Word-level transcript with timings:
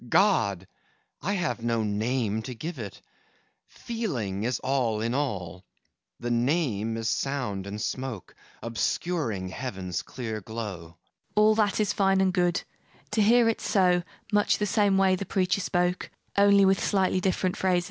God! 0.09 0.65
I 1.21 1.33
have 1.33 1.61
no 1.63 1.83
name 1.83 2.41
to 2.41 2.55
give 2.55 2.79
it! 2.79 3.03
Feeling 3.67 4.41
is 4.41 4.57
all 4.61 4.99
in 4.99 5.13
all: 5.13 5.63
The 6.19 6.31
Name 6.31 6.97
is 6.97 7.07
sound 7.07 7.67
and 7.67 7.79
smoke, 7.79 8.33
Obscuring 8.63 9.49
Heaven's 9.49 10.01
clear 10.01 10.41
glow. 10.41 10.77
MARGARET 10.79 10.95
All 11.35 11.53
that 11.53 11.79
is 11.79 11.93
fine 11.93 12.19
and 12.19 12.33
good, 12.33 12.63
to 13.11 13.21
hear 13.21 13.47
it 13.47 13.61
so: 13.61 14.01
Much 14.33 14.57
the 14.57 14.65
same 14.65 14.97
way 14.97 15.15
the 15.15 15.23
preacher 15.23 15.61
spoke, 15.61 16.09
Only 16.35 16.65
with 16.65 16.83
slightly 16.83 17.19
different 17.21 17.55
phrases. 17.55 17.79